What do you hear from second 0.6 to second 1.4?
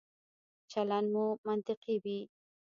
چلند مو